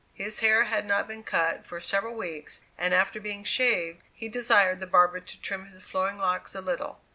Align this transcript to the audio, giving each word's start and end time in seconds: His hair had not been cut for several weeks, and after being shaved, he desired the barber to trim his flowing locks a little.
His 0.15 0.39
hair 0.39 0.63
had 0.63 0.87
not 0.87 1.07
been 1.07 1.21
cut 1.21 1.63
for 1.63 1.79
several 1.79 2.15
weeks, 2.15 2.61
and 2.75 2.91
after 2.91 3.21
being 3.21 3.43
shaved, 3.43 4.01
he 4.11 4.29
desired 4.29 4.79
the 4.79 4.87
barber 4.87 5.19
to 5.19 5.39
trim 5.39 5.67
his 5.67 5.83
flowing 5.83 6.17
locks 6.17 6.55
a 6.55 6.61
little. 6.61 7.01